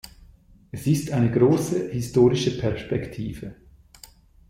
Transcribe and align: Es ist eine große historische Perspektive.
Es 0.71 0.87
ist 0.87 1.11
eine 1.11 1.29
große 1.29 1.89
historische 1.91 2.57
Perspektive. 2.57 3.55